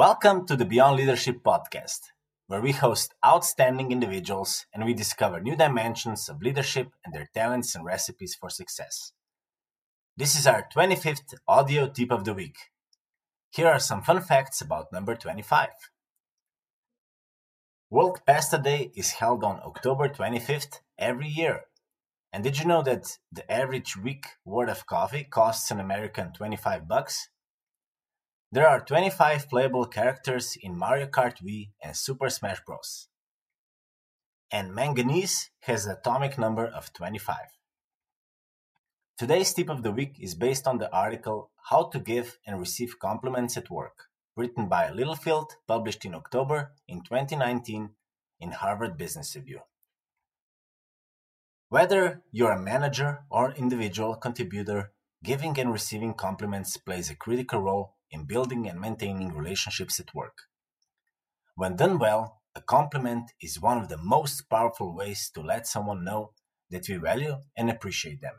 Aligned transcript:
Welcome 0.00 0.46
to 0.46 0.56
the 0.56 0.64
Beyond 0.64 0.96
Leadership 0.96 1.42
podcast, 1.44 2.00
where 2.46 2.62
we 2.62 2.72
host 2.72 3.12
outstanding 3.22 3.92
individuals 3.92 4.64
and 4.72 4.86
we 4.86 4.94
discover 4.94 5.42
new 5.42 5.54
dimensions 5.54 6.26
of 6.30 6.40
leadership 6.40 6.92
and 7.04 7.12
their 7.12 7.28
talents 7.34 7.74
and 7.74 7.84
recipes 7.84 8.34
for 8.34 8.48
success. 8.48 9.12
This 10.16 10.38
is 10.38 10.46
our 10.46 10.66
25th 10.74 11.34
audio 11.46 11.86
tip 11.86 12.10
of 12.12 12.24
the 12.24 12.32
week. 12.32 12.56
Here 13.50 13.66
are 13.68 13.78
some 13.78 14.00
fun 14.00 14.22
facts 14.22 14.62
about 14.62 14.90
number 14.90 15.14
25. 15.14 15.68
World 17.90 18.22
Pasta 18.26 18.56
Day 18.56 18.92
is 18.96 19.10
held 19.10 19.44
on 19.44 19.60
October 19.62 20.08
25th 20.08 20.80
every 20.98 21.28
year. 21.28 21.64
And 22.32 22.42
did 22.42 22.58
you 22.58 22.64
know 22.64 22.82
that 22.84 23.18
the 23.30 23.44
average 23.52 23.98
week 23.98 24.28
worth 24.46 24.70
of 24.70 24.86
coffee 24.86 25.24
costs 25.24 25.70
an 25.70 25.78
American 25.78 26.32
25 26.32 26.88
bucks? 26.88 27.28
There 28.52 28.66
are 28.66 28.80
25 28.80 29.48
playable 29.48 29.86
characters 29.86 30.56
in 30.60 30.76
Mario 30.76 31.06
Kart 31.06 31.40
Wii 31.40 31.70
and 31.80 31.96
Super 31.96 32.28
Smash 32.28 32.58
Bros. 32.66 33.06
And 34.50 34.74
manganese 34.74 35.50
has 35.60 35.86
an 35.86 35.92
atomic 35.92 36.36
number 36.36 36.66
of 36.66 36.92
25. 36.92 37.36
Today's 39.16 39.54
tip 39.54 39.68
of 39.68 39.84
the 39.84 39.92
week 39.92 40.16
is 40.18 40.34
based 40.34 40.66
on 40.66 40.78
the 40.78 40.92
article 40.92 41.52
How 41.68 41.84
to 41.90 42.00
Give 42.00 42.38
and 42.44 42.58
Receive 42.58 42.98
Compliments 42.98 43.56
at 43.56 43.70
Work, 43.70 44.06
written 44.34 44.68
by 44.68 44.90
Littlefield, 44.90 45.52
published 45.68 46.04
in 46.04 46.16
October 46.16 46.72
in 46.88 47.04
2019 47.04 47.90
in 48.40 48.50
Harvard 48.50 48.98
Business 48.98 49.36
Review. 49.36 49.60
Whether 51.68 52.24
you're 52.32 52.50
a 52.50 52.60
manager 52.60 53.20
or 53.30 53.52
individual 53.52 54.16
contributor, 54.16 54.90
giving 55.22 55.56
and 55.60 55.72
receiving 55.72 56.14
compliments 56.14 56.76
plays 56.76 57.10
a 57.10 57.14
critical 57.14 57.60
role 57.60 57.94
in 58.10 58.24
building 58.24 58.68
and 58.68 58.80
maintaining 58.80 59.32
relationships 59.32 60.00
at 60.00 60.14
work. 60.14 60.38
When 61.54 61.76
done 61.76 61.98
well, 61.98 62.40
a 62.54 62.60
compliment 62.60 63.32
is 63.40 63.60
one 63.60 63.78
of 63.78 63.88
the 63.88 63.98
most 63.98 64.48
powerful 64.48 64.94
ways 64.94 65.30
to 65.34 65.40
let 65.40 65.66
someone 65.66 66.04
know 66.04 66.32
that 66.70 66.88
we 66.88 66.96
value 66.96 67.36
and 67.56 67.70
appreciate 67.70 68.20
them. 68.20 68.34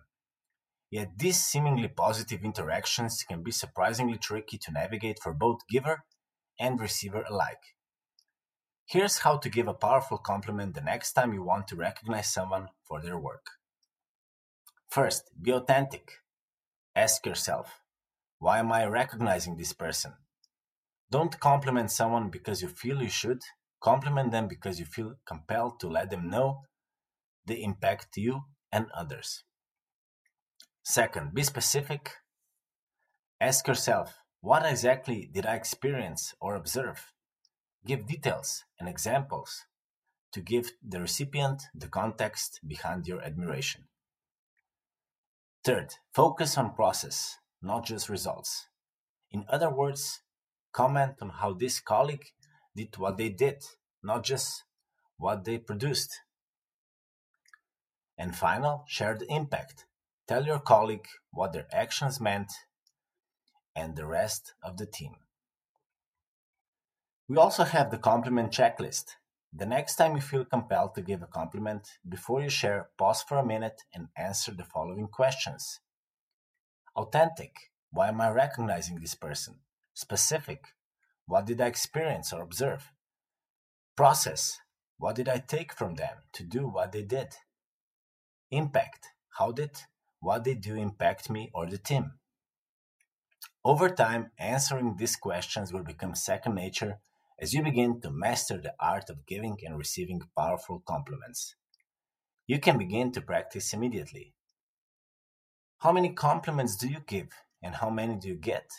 Yet 0.90 1.18
these 1.18 1.40
seemingly 1.40 1.88
positive 1.88 2.44
interactions 2.44 3.24
can 3.24 3.44
be 3.44 3.52
surprisingly 3.52 4.18
tricky 4.18 4.58
to 4.58 4.72
navigate 4.72 5.20
for 5.20 5.34
both 5.34 5.68
giver 5.70 6.04
and 6.60 6.80
receiver 6.80 7.24
alike. 7.30 7.76
Here's 8.86 9.20
how 9.20 9.38
to 9.38 9.50
give 9.50 9.70
a 9.70 9.74
powerful 9.74 10.18
compliment 10.18 10.76
the 10.76 10.82
next 10.82 11.14
time 11.14 11.34
you 11.34 11.44
want 11.44 11.70
to 11.70 11.78
recognize 11.78 12.34
someone 12.34 12.68
for 12.84 13.02
their 13.02 13.18
work. 13.18 13.46
First, 14.90 15.32
be 15.42 15.52
authentic. 15.52 16.12
Ask 16.94 17.26
yourself, 17.26 17.81
why 18.42 18.58
am 18.58 18.72
I 18.72 18.88
recognizing 18.88 19.56
this 19.56 19.72
person? 19.72 20.14
Don't 21.12 21.40
compliment 21.40 21.92
someone 21.92 22.32
because 22.32 22.64
you 22.64 22.70
feel 22.70 23.04
you 23.04 23.08
should. 23.08 23.44
Compliment 23.80 24.32
them 24.32 24.48
because 24.48 24.80
you 24.80 24.86
feel 24.86 25.14
compelled 25.28 25.80
to 25.80 25.88
let 25.88 26.10
them 26.10 26.28
know 26.28 26.64
the 27.46 27.64
impact 27.64 28.18
you 28.18 28.46
and 28.72 28.88
others. 28.98 29.44
Second, 30.82 31.36
be 31.36 31.44
specific. 31.44 32.14
Ask 33.40 33.68
yourself, 33.68 34.16
what 34.40 34.66
exactly 34.66 35.30
did 35.32 35.46
I 35.46 35.54
experience 35.54 36.34
or 36.42 36.56
observe? 36.56 37.14
Give 37.86 38.08
details 38.08 38.64
and 38.80 38.90
examples 38.90 39.68
to 40.32 40.42
give 40.42 40.72
the 40.84 41.00
recipient 41.00 41.62
the 41.76 41.90
context 41.90 42.60
behind 42.68 43.06
your 43.06 43.22
admiration. 43.22 43.84
Third, 45.64 45.94
focus 46.12 46.58
on 46.58 46.74
process 46.74 47.38
not 47.62 47.86
just 47.86 48.10
results. 48.10 48.68
In 49.32 49.46
other 49.48 49.70
words, 49.70 50.22
comment 50.72 51.16
on 51.22 51.30
how 51.30 51.54
this 51.54 51.80
colleague 51.80 52.26
did 52.76 52.98
what 52.98 53.18
they 53.18 53.30
did, 53.30 53.64
not 54.04 54.24
just 54.24 54.64
what 55.18 55.46
they 55.46 55.58
produced. 55.58 56.22
And 58.18 58.36
final, 58.36 58.84
share 58.88 59.16
the 59.16 59.32
impact. 59.32 59.86
Tell 60.28 60.46
your 60.46 60.60
colleague 60.60 61.08
what 61.32 61.54
their 61.54 61.68
actions 61.72 62.20
meant 62.20 62.52
and 63.76 63.96
the 63.96 64.06
rest 64.06 64.54
of 64.64 64.78
the 64.78 64.86
team. 64.86 65.16
We 67.28 67.38
also 67.38 67.64
have 67.64 67.92
the 67.92 67.98
compliment 67.98 68.52
checklist. 68.52 69.06
The 69.54 69.66
next 69.66 69.96
time 69.96 70.16
you 70.16 70.22
feel 70.22 70.46
compelled 70.46 70.96
to 70.96 71.02
give 71.02 71.22
a 71.22 71.28
compliment, 71.28 71.88
before 72.08 72.42
you 72.42 72.50
share, 72.50 72.90
pause 72.98 73.22
for 73.22 73.38
a 73.38 73.46
minute 73.46 73.82
and 73.94 74.08
answer 74.18 74.52
the 74.52 74.64
following 74.64 75.08
questions 75.08 75.80
Authentic. 76.96 77.56
Why 77.92 78.10
am 78.10 78.22
I 78.22 78.30
recognizing 78.30 79.00
this 79.00 79.16
person? 79.16 79.60
Specific. 79.94 80.66
What 81.26 81.46
did 81.46 81.62
I 81.62 81.68
experience 81.68 82.34
or 82.34 82.42
observe? 82.42 82.92
Process. 83.96 84.60
What 84.98 85.16
did 85.16 85.30
I 85.30 85.38
take 85.40 85.74
from 85.74 85.96
them 85.96 86.18
to 86.34 86.44
do 86.44 86.68
what 86.68 86.92
they 86.92 87.04
did? 87.04 87.36
Impact. 88.52 89.08
How 89.38 89.52
did 89.52 89.72
what 90.20 90.44
they 90.44 90.54
do 90.54 90.76
impact 90.76 91.30
me 91.30 91.50
or 91.54 91.66
the 91.66 91.78
team? 91.78 92.14
Over 93.64 93.90
time, 93.90 94.32
answering 94.38 94.98
these 94.98 95.16
questions 95.16 95.72
will 95.72 95.84
become 95.84 96.16
second 96.16 96.56
nature 96.56 97.00
as 97.40 97.54
you 97.54 97.64
begin 97.64 98.02
to 98.02 98.12
master 98.12 98.58
the 98.58 98.74
art 98.80 99.10
of 99.10 99.26
giving 99.26 99.58
and 99.64 99.78
receiving 99.78 100.22
powerful 100.38 100.84
compliments. 100.88 101.56
You 102.46 102.60
can 102.60 102.78
begin 102.78 103.12
to 103.14 103.22
practice 103.22 103.74
immediately. 103.74 104.34
How 105.82 105.92
many 105.92 106.10
compliments 106.10 106.76
do 106.76 106.88
you 106.88 107.00
give 107.08 107.30
and 107.64 107.74
how 107.74 107.90
many 107.90 108.16
do 108.16 108.28
you 108.28 108.36
get? 108.36 108.70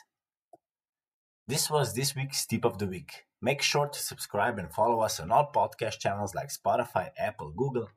This 1.48 1.68
was 1.68 1.94
this 1.94 2.14
week's 2.14 2.46
tip 2.46 2.64
of 2.64 2.78
the 2.78 2.86
week. 2.86 3.24
Make 3.40 3.60
sure 3.60 3.88
to 3.88 3.98
subscribe 3.98 4.56
and 4.56 4.72
follow 4.72 5.00
us 5.00 5.18
on 5.18 5.32
all 5.32 5.50
podcast 5.52 5.98
channels 5.98 6.32
like 6.32 6.50
Spotify, 6.50 7.10
Apple, 7.18 7.50
Google, 7.56 7.88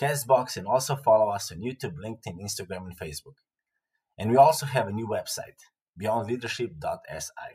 Castbox, 0.00 0.56
and 0.56 0.68
also 0.68 0.94
follow 0.94 1.30
us 1.30 1.50
on 1.50 1.62
YouTube, 1.62 1.96
LinkedIn, 1.96 2.40
Instagram, 2.40 2.86
and 2.86 2.96
Facebook. 2.96 3.38
And 4.16 4.30
we 4.30 4.36
also 4.36 4.66
have 4.66 4.86
a 4.86 4.92
new 4.92 5.08
website, 5.08 5.58
beyondleadership.si. 6.00 7.50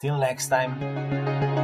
Till 0.00 0.18
next 0.18 0.48
time. 0.50 1.59